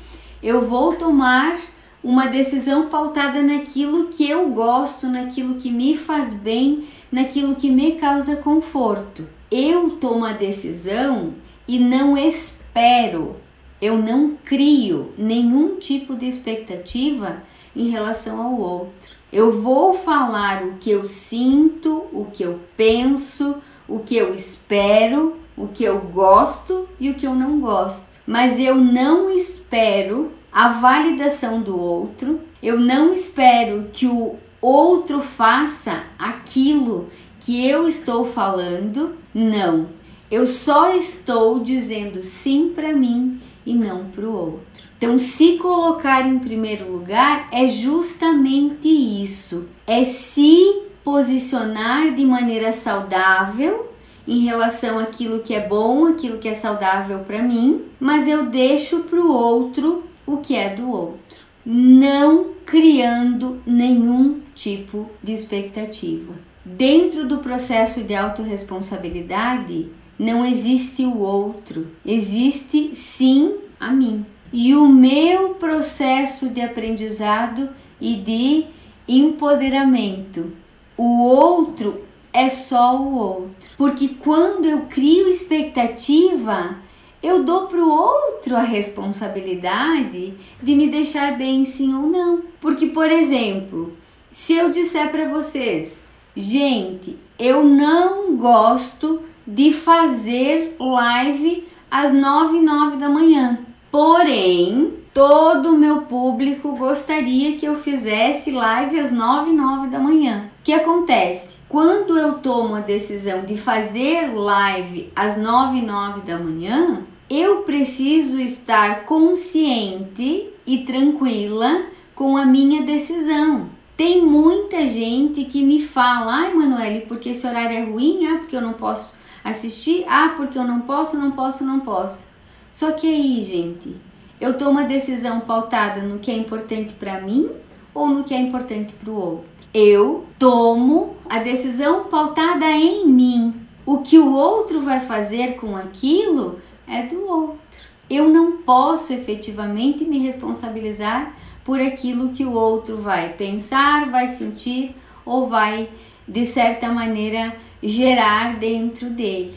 [0.42, 1.60] eu vou tomar
[2.02, 7.96] uma decisão pautada naquilo que eu gosto, naquilo que me faz bem, naquilo que me
[7.96, 9.28] causa conforto.
[9.52, 11.34] Eu tomo a decisão
[11.68, 13.36] e não espero
[13.82, 17.44] eu não crio nenhum tipo de expectativa
[17.76, 19.16] em relação ao outro.
[19.32, 25.38] Eu vou falar o que eu sinto, o que eu penso, o que eu espero,
[25.56, 28.22] o que eu gosto e o que eu não gosto.
[28.26, 36.04] Mas eu não espero a validação do outro, eu não espero que o outro faça
[36.18, 37.10] aquilo
[37.40, 39.18] que eu estou falando.
[39.34, 39.90] Não.
[40.30, 44.88] Eu só estou dizendo sim para mim e não para o outro.
[44.98, 53.92] Então, se colocar em primeiro lugar é justamente isso: é se posicionar de maneira saudável
[54.26, 59.04] em relação àquilo que é bom, aquilo que é saudável para mim, mas eu deixo
[59.04, 61.38] para o outro o que é do outro.
[61.66, 66.34] não criando nenhum tipo de expectativa.
[66.64, 74.26] Dentro do processo de autorresponsabilidade, não existe o outro, existe sim a mim.
[74.52, 78.66] E o meu processo de aprendizado e de
[79.08, 80.52] empoderamento.
[80.96, 82.04] O outro
[82.34, 83.70] é só o outro.
[83.78, 86.78] Porque quando eu crio expectativa,
[87.22, 92.44] eu dou para o outro a responsabilidade de me deixar bem sim ou não.
[92.60, 93.98] Porque, por exemplo,
[94.32, 102.62] se eu disser para vocês, gente, eu não gosto de fazer live às 9 e
[102.62, 103.60] 9 da manhã.
[103.90, 110.00] Porém, todo o meu público gostaria que eu fizesse live às 9 e 9 da
[110.00, 110.50] manhã.
[110.60, 111.58] O que acontece?
[111.70, 117.64] Quando eu tomo a decisão de fazer live às 9 e 9 da manhã, eu
[117.64, 121.84] preciso estar consciente e tranquila
[122.14, 123.70] com a minha decisão.
[123.96, 128.56] Tem muita gente que me fala, ai Manuele, porque esse horário é ruim, ah, porque
[128.56, 129.18] eu não posso
[129.50, 132.28] assistir, ah, porque eu não posso, não posso, não posso.
[132.72, 133.96] Só que aí, gente,
[134.40, 137.50] eu tomo a decisão pautada no que é importante para mim
[137.94, 139.50] ou no que é importante para o outro.
[139.74, 143.54] Eu tomo a decisão pautada em mim.
[143.86, 147.88] O que o outro vai fazer com aquilo é do outro.
[148.10, 154.96] Eu não posso efetivamente me responsabilizar por aquilo que o outro vai pensar, vai sentir
[155.26, 155.90] ou vai,
[156.28, 159.56] de certa maneira, gerar dentro dele.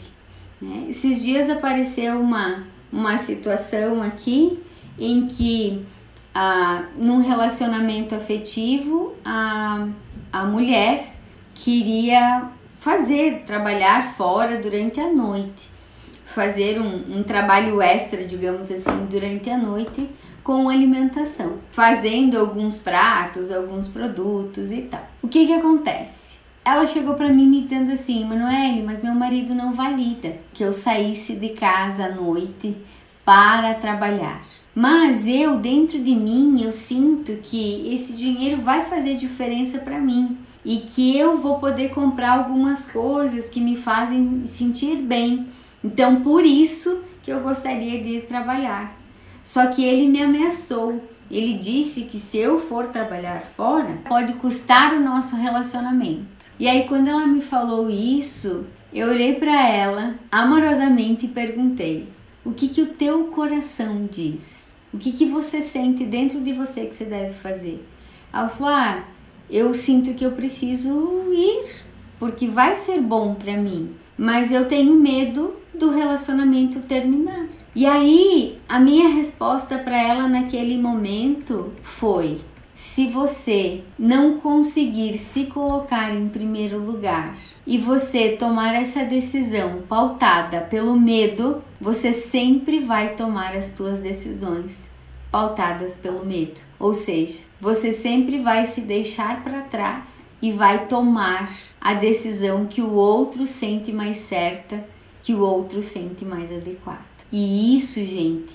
[0.61, 0.87] Né?
[0.89, 4.59] Esses dias apareceu uma, uma situação aqui
[4.99, 5.85] em que,
[6.33, 9.87] ah, num relacionamento afetivo, a,
[10.31, 11.15] a mulher
[11.55, 15.69] queria fazer, trabalhar fora durante a noite,
[16.25, 20.09] fazer um, um trabalho extra, digamos assim, durante a noite
[20.43, 25.05] com alimentação, fazendo alguns pratos, alguns produtos e tal.
[25.21, 26.30] O que que acontece?
[26.63, 30.71] Ela chegou para mim me dizendo assim, Manoel, mas meu marido não valida que eu
[30.71, 32.75] saísse de casa à noite
[33.25, 34.41] para trabalhar.
[34.73, 40.37] Mas eu, dentro de mim, eu sinto que esse dinheiro vai fazer diferença para mim
[40.63, 45.47] e que eu vou poder comprar algumas coisas que me fazem sentir bem.
[45.83, 48.95] Então, por isso que eu gostaria de ir trabalhar.
[49.41, 51.01] Só que ele me ameaçou
[51.37, 56.51] ele disse que se eu for trabalhar fora, pode custar o nosso relacionamento.
[56.59, 62.09] E aí, quando ela me falou isso, eu olhei para ela amorosamente e perguntei:
[62.43, 64.61] O que, que o teu coração diz?
[64.93, 67.87] O que, que você sente dentro de você que você deve fazer?
[68.33, 69.03] Ela falou: Ah,
[69.49, 71.83] eu sinto que eu preciso ir,
[72.19, 77.47] porque vai ser bom para mim, mas eu tenho medo do relacionamento terminar.
[77.75, 82.39] E aí, a minha resposta para ela naquele momento foi:
[82.75, 90.61] se você não conseguir se colocar em primeiro lugar e você tomar essa decisão pautada
[90.69, 94.87] pelo medo, você sempre vai tomar as suas decisões
[95.31, 96.61] pautadas pelo medo.
[96.77, 101.51] Ou seja, você sempre vai se deixar para trás e vai tomar
[101.81, 104.85] a decisão que o outro sente mais certa
[105.23, 107.05] que o outro sente mais adequado.
[107.31, 108.53] E isso, gente,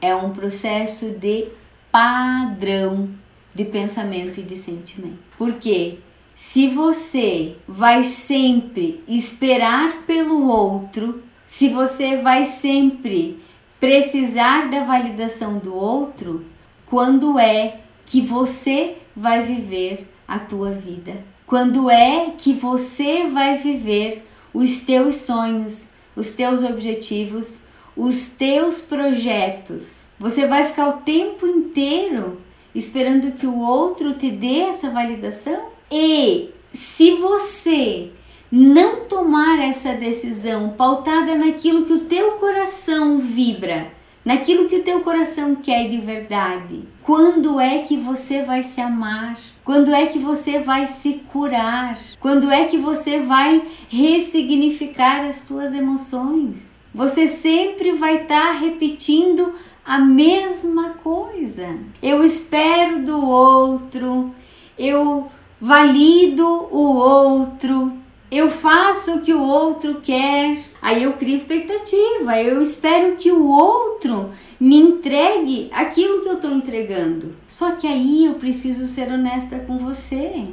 [0.00, 1.48] é um processo de
[1.90, 3.10] padrão
[3.54, 5.18] de pensamento e de sentimento.
[5.36, 5.98] Porque
[6.34, 13.40] se você vai sempre esperar pelo outro, se você vai sempre
[13.78, 16.44] precisar da validação do outro,
[16.86, 21.29] quando é que você vai viver a tua vida?
[21.50, 27.64] Quando é que você vai viver os teus sonhos, os teus objetivos,
[27.96, 30.02] os teus projetos.
[30.16, 32.40] Você vai ficar o tempo inteiro
[32.72, 35.60] esperando que o outro te dê essa validação?
[35.90, 38.12] E se você
[38.48, 43.90] não tomar essa decisão pautada naquilo que o teu coração vibra,
[44.24, 49.36] naquilo que o teu coração quer de verdade, quando é que você vai se amar?
[49.64, 51.98] Quando é que você vai se curar?
[52.18, 56.70] Quando é que você vai ressignificar as suas emoções?
[56.94, 59.54] Você sempre vai estar tá repetindo
[59.84, 61.78] a mesma coisa.
[62.02, 64.34] Eu espero do outro,
[64.78, 65.30] eu
[65.60, 67.92] valido o outro,
[68.30, 73.48] eu faço o que o outro quer, aí eu crio expectativa, eu espero que o
[73.48, 74.30] outro
[74.60, 77.34] me entregue aquilo que eu estou entregando.
[77.48, 80.48] Só que aí eu preciso ser honesta com você.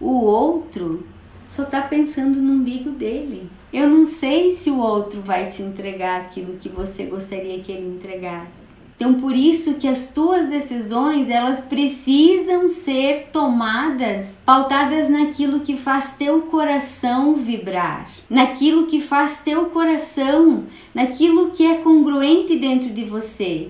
[0.00, 1.06] O outro
[1.48, 3.48] só está pensando no umbigo dele.
[3.72, 7.96] Eu não sei se o outro vai te entregar aquilo que você gostaria que ele
[7.96, 8.67] entregasse.
[8.98, 16.16] Então por isso que as tuas decisões, elas precisam ser tomadas pautadas naquilo que faz
[16.18, 23.68] teu coração vibrar, naquilo que faz teu coração, naquilo que é congruente dentro de você,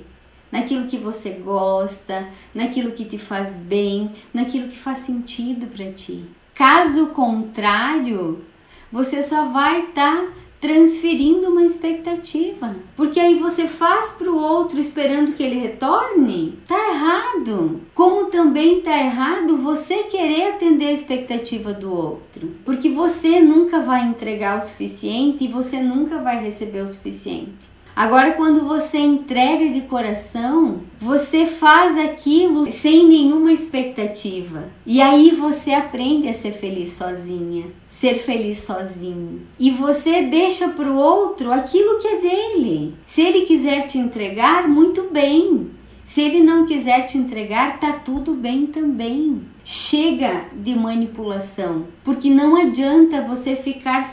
[0.51, 6.25] naquilo que você gosta, naquilo que te faz bem, naquilo que faz sentido para ti.
[6.55, 8.47] Caso contrário,
[8.91, 10.29] você só vai estar tá
[10.61, 12.77] transferindo uma expectativa.
[12.97, 17.81] Porque aí você faz para o outro esperando que ele retorne, tá errado.
[17.95, 24.07] Como também tá errado você querer atender a expectativa do outro, porque você nunca vai
[24.07, 27.68] entregar o suficiente e você nunca vai receber o suficiente.
[27.99, 34.69] Agora, quando você entrega de coração, você faz aquilo sem nenhuma expectativa.
[34.87, 39.41] E aí você aprende a ser feliz sozinha, ser feliz sozinho.
[39.59, 42.95] E você deixa para o outro aquilo que é dele.
[43.05, 45.69] Se ele quiser te entregar, muito bem.
[46.05, 49.43] Se ele não quiser te entregar, tá tudo bem também.
[49.65, 54.09] Chega de manipulação, porque não adianta você ficar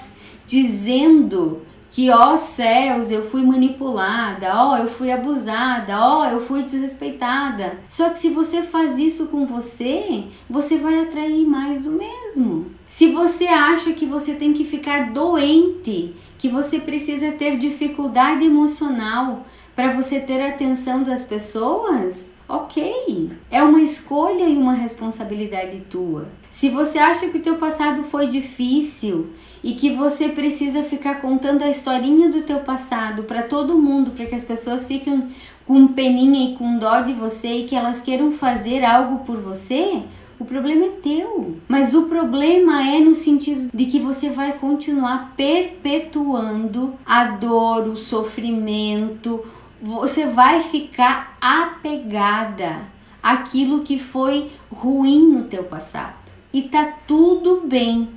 [0.47, 1.61] dizendo
[1.95, 7.79] que ó céus, eu fui manipulada, ó, eu fui abusada, ó, eu fui desrespeitada.
[7.87, 12.65] Só que se você faz isso com você, você vai atrair mais do mesmo.
[12.85, 19.45] Se você acha que você tem que ficar doente, que você precisa ter dificuldade emocional
[19.73, 23.31] para você ter a atenção das pessoas, ok.
[23.49, 26.27] É uma escolha e uma responsabilidade tua.
[26.51, 29.29] Se você acha que o teu passado foi difícil
[29.65, 34.27] e que você precisa ficar contando a historinha do teu passado para todo mundo, para
[34.27, 35.31] que as pessoas fiquem
[35.65, 40.03] com peninha e com dó de você e que elas queiram fazer algo por você,
[40.37, 41.57] o problema é teu.
[41.67, 47.95] Mas o problema é no sentido de que você vai continuar perpetuando a dor, o
[47.95, 49.43] sofrimento,
[49.81, 52.83] você vai ficar apegada
[53.23, 56.13] àquilo que foi ruim no teu passado.
[56.53, 58.09] E tá tudo bem.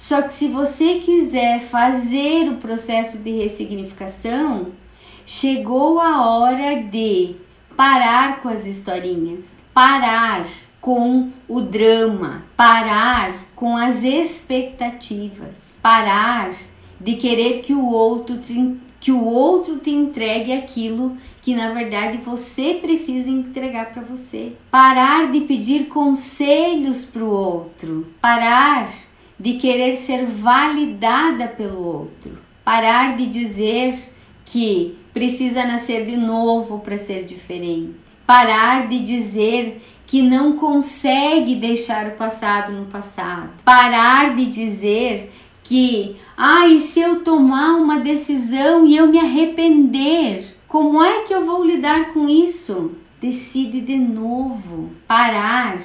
[0.00, 4.68] Só que se você quiser fazer o processo de ressignificação,
[5.26, 7.36] chegou a hora de
[7.76, 9.44] parar com as historinhas,
[9.74, 10.48] parar
[10.80, 16.54] com o drama, parar com as expectativas, parar
[16.98, 22.16] de querer que o outro te, que o outro te entregue aquilo que na verdade
[22.24, 24.54] você precisa entregar para você.
[24.70, 29.09] Parar de pedir conselhos para o outro, parar
[29.40, 33.98] de querer ser validada pelo outro, parar de dizer
[34.44, 37.94] que precisa nascer de novo para ser diferente,
[38.26, 45.32] parar de dizer que não consegue deixar o passado no passado, parar de dizer
[45.62, 51.32] que, ai, ah, se eu tomar uma decisão e eu me arrepender, como é que
[51.32, 52.92] eu vou lidar com isso?
[53.22, 55.78] Decide de novo, parar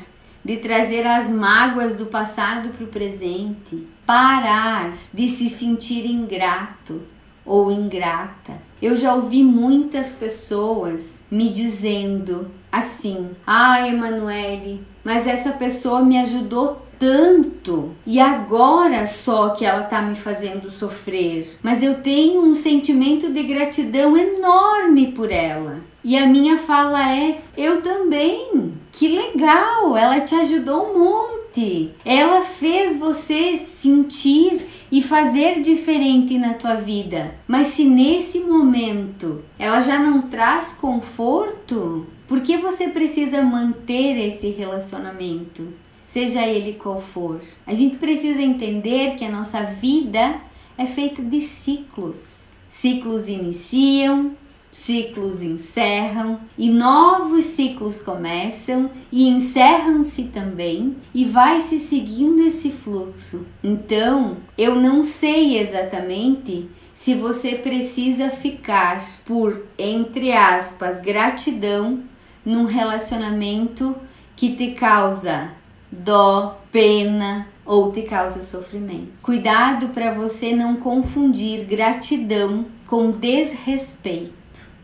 [0.45, 7.01] de trazer as mágoas do passado para o presente, parar de se sentir ingrato
[7.43, 8.53] ou ingrata.
[8.79, 16.85] Eu já ouvi muitas pessoas me dizendo assim: "Ah, Emanuele, mas essa pessoa me ajudou
[16.99, 21.57] tanto e agora só que ela tá me fazendo sofrer.
[21.61, 25.81] Mas eu tenho um sentimento de gratidão enorme por ela.
[26.07, 28.73] E a minha fala é: eu também.
[28.91, 31.91] Que legal, ela te ajudou um monte.
[32.05, 37.33] Ela fez você sentir e fazer diferente na tua vida.
[37.47, 44.49] Mas se nesse momento ela já não traz conforto, por que você precisa manter esse
[44.49, 45.73] relacionamento?
[46.05, 47.41] Seja ele qual for.
[47.65, 50.39] A gente precisa entender que a nossa vida
[50.77, 52.21] é feita de ciclos.
[52.69, 54.35] Ciclos iniciam,
[54.75, 63.47] ciclos encerram e novos ciclos começam e encerram-se também e vai se seguindo esse fluxo.
[63.63, 72.03] Então, eu não sei exatamente se você precisa ficar por entre aspas gratidão
[72.45, 73.95] num relacionamento
[74.35, 75.53] que te causa
[75.89, 79.13] dó, pena ou te causa sofrimento.
[79.23, 84.34] Cuidado para você não confundir gratidão com desrespeito.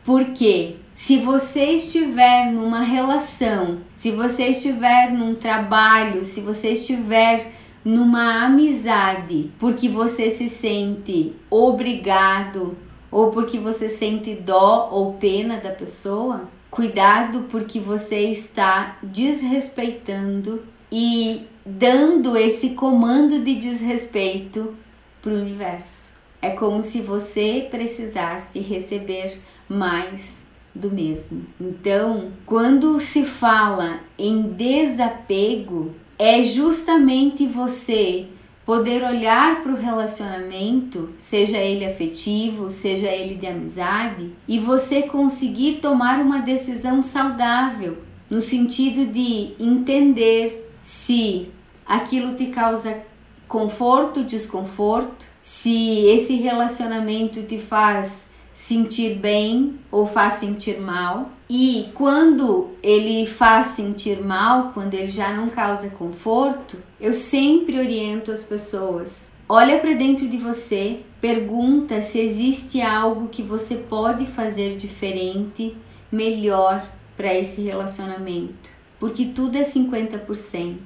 [0.04, 8.46] Porque se você estiver numa relação, se você estiver num trabalho, se você estiver numa
[8.46, 12.78] amizade, porque você se sente obrigado
[13.10, 21.48] ou porque você sente dó ou pena da pessoa, cuidado porque você está desrespeitando e
[21.66, 24.76] dando esse comando de desrespeito
[25.22, 26.12] para o universo.
[26.42, 29.40] É como se você precisasse receber
[29.72, 30.46] mais
[30.76, 31.46] do mesmo.
[31.60, 38.28] Então, quando se fala em desapego, é justamente você
[38.66, 45.80] poder olhar para o relacionamento, seja ele afetivo, seja ele de amizade, e você conseguir
[45.82, 47.98] tomar uma decisão saudável,
[48.30, 51.50] no sentido de entender se
[51.86, 53.04] aquilo te causa
[53.48, 58.31] conforto, desconforto, se esse relacionamento te faz
[58.72, 61.30] sentir bem ou faz sentir mal.
[61.50, 68.32] E quando ele faz sentir mal, quando ele já não causa conforto, eu sempre oriento
[68.32, 69.30] as pessoas.
[69.50, 75.76] Olha para dentro de você, pergunta se existe algo que você pode fazer diferente,
[76.10, 80.78] melhor para esse relacionamento, porque tudo é 50%.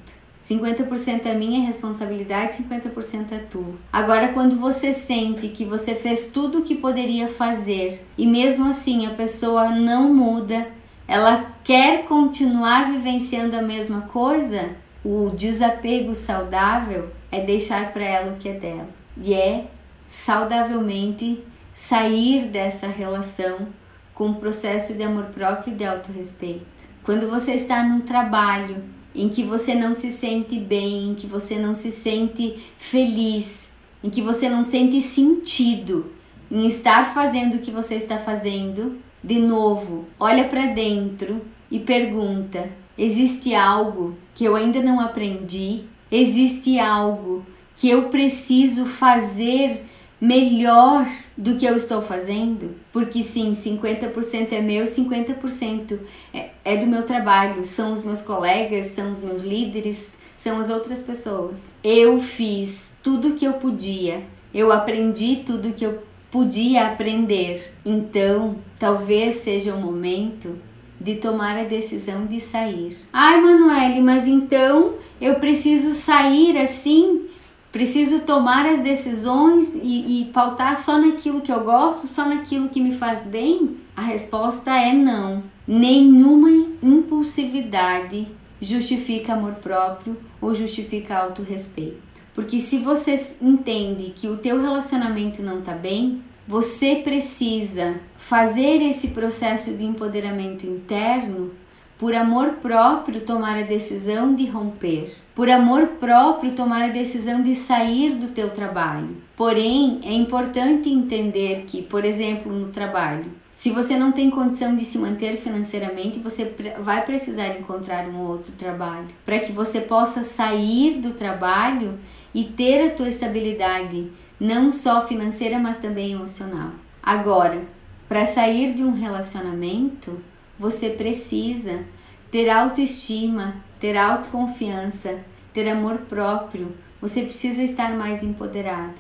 [0.48, 3.74] 50% é minha responsabilidade, 50% é tua.
[3.92, 9.08] Agora, quando você sente que você fez tudo o que poderia fazer e mesmo assim
[9.08, 10.68] a pessoa não muda,
[11.08, 18.38] ela quer continuar vivenciando a mesma coisa, o desapego saudável é deixar para ela o
[18.38, 19.66] que é dela e é
[20.08, 21.44] saudavelmente
[21.74, 23.68] sair dessa relação
[24.14, 26.88] com o processo de amor próprio e de autorrespeito.
[27.04, 31.58] Quando você está num trabalho em que você não se sente bem, em que você
[31.58, 33.72] não se sente feliz,
[34.04, 36.12] em que você não sente sentido
[36.52, 41.42] em estar fazendo o que você está fazendo, de novo, olha para dentro
[41.72, 45.84] e pergunta: existe algo que eu ainda não aprendi?
[46.12, 47.46] Existe algo
[47.76, 49.86] que eu preciso fazer
[50.22, 56.00] melhor do que eu estou fazendo, porque sim, 50% é meu, 50%
[56.34, 60.70] é, é do meu trabalho, são os meus colegas, são os meus líderes, são as
[60.70, 61.62] outras pessoas.
[61.84, 64.24] Eu fiz tudo que eu podia,
[64.54, 67.74] eu aprendi tudo que eu podia aprender.
[67.86, 70.58] Então, talvez seja o momento
[70.98, 72.96] de tomar a decisão de sair.
[73.12, 77.28] Ai, Manuele, mas então eu preciso sair assim
[77.76, 82.80] Preciso tomar as decisões e, e pautar só naquilo que eu gosto, só naquilo que
[82.80, 83.76] me faz bem?
[83.94, 85.44] A resposta é não.
[85.68, 86.50] Nenhuma
[86.82, 88.30] impulsividade
[88.62, 91.98] justifica amor próprio ou justifica autorrespeito.
[92.34, 99.10] Porque se você entende que o teu relacionamento não está bem, você precisa fazer esse
[99.10, 101.52] processo de empoderamento interno
[101.98, 105.25] por amor próprio, tomar a decisão de romper.
[105.36, 109.18] Por amor próprio, tomar a decisão de sair do teu trabalho.
[109.36, 114.86] Porém, é importante entender que, por exemplo, no trabalho, se você não tem condição de
[114.86, 121.02] se manter financeiramente, você vai precisar encontrar um outro trabalho para que você possa sair
[121.02, 122.00] do trabalho
[122.34, 124.10] e ter a tua estabilidade,
[124.40, 126.72] não só financeira, mas também emocional.
[127.04, 127.62] Agora,
[128.08, 130.18] para sair de um relacionamento,
[130.58, 131.84] você precisa
[132.32, 133.56] ter autoestima,
[133.86, 135.20] ter autoconfiança,
[135.54, 136.76] ter amor próprio.
[137.00, 138.96] Você precisa estar mais empoderada.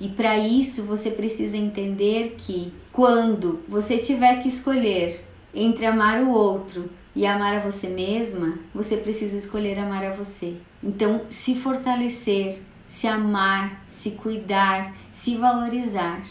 [0.00, 5.24] E para isso você precisa entender que quando você tiver que escolher
[5.54, 10.56] entre amar o outro e amar a você mesma, você precisa escolher amar a você.
[10.82, 16.26] Então, se fortalecer, se amar, se cuidar, se valorizar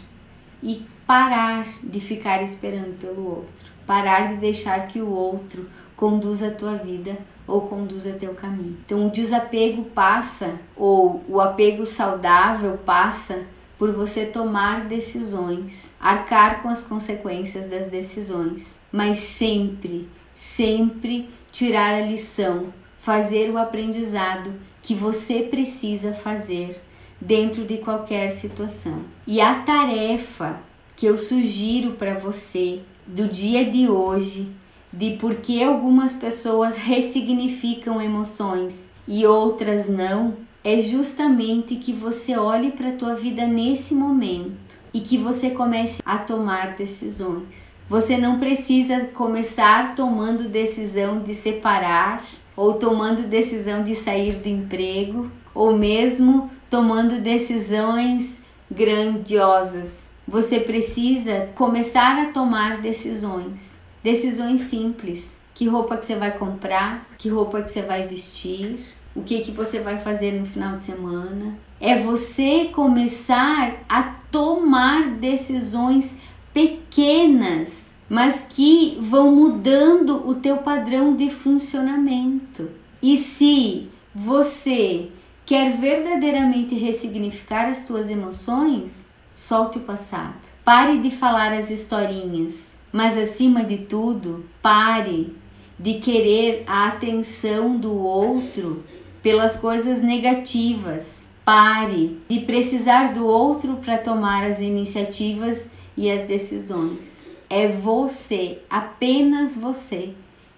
[0.62, 6.56] e parar de ficar esperando pelo outro parar de deixar que o outro conduza a
[6.56, 7.18] tua vida
[7.48, 8.78] ou conduza teu caminho.
[8.86, 13.44] Então o desapego passa ou o apego saudável passa
[13.78, 22.06] por você tomar decisões, arcar com as consequências das decisões, mas sempre, sempre tirar a
[22.06, 26.82] lição, fazer o aprendizado que você precisa fazer
[27.20, 29.04] dentro de qualquer situação.
[29.28, 30.60] E a tarefa
[30.96, 34.52] que eu sugiro para você do dia de hoje,
[34.96, 38.76] de por que algumas pessoas ressignificam emoções
[39.08, 45.00] e outras não, é justamente que você olhe para a tua vida nesse momento e
[45.00, 47.76] que você comece a tomar decisões.
[47.88, 52.26] Você não precisa começar tomando decisão de separar
[52.56, 58.40] ou tomando decisão de sair do emprego ou mesmo tomando decisões
[58.72, 63.75] grandiosas você precisa começar a tomar decisões.
[64.06, 65.40] Decisões simples.
[65.56, 67.10] Que roupa que você vai comprar?
[67.18, 68.78] Que roupa que você vai vestir?
[69.16, 71.58] O que que você vai fazer no final de semana?
[71.82, 76.16] É você começar a tomar decisões
[76.54, 82.70] pequenas, mas que vão mudando o teu padrão de funcionamento.
[83.02, 85.10] E se você
[85.48, 90.40] quer verdadeiramente ressignificar as tuas emoções, Solte o passado.
[90.64, 95.36] Pare de falar as historinhas, Mas acima de tudo, pare
[95.78, 98.86] de querer a atenção do outro
[99.22, 101.26] pelas coisas negativas.
[101.44, 107.28] Pare de precisar do outro para tomar as iniciativas e as decisões.
[107.50, 110.14] É você, apenas você,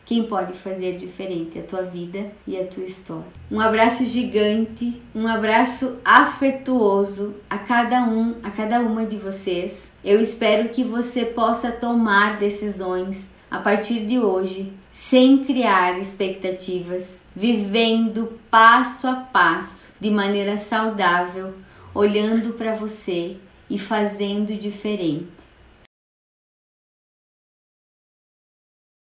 [0.05, 3.25] quem pode fazer diferente a tua vida e a tua história.
[3.49, 9.86] Um abraço gigante, um abraço afetuoso a cada um, a cada uma de vocês.
[10.03, 18.39] Eu espero que você possa tomar decisões a partir de hoje, sem criar expectativas, vivendo
[18.49, 21.53] passo a passo, de maneira saudável,
[21.93, 23.37] olhando para você
[23.69, 25.36] e fazendo diferente.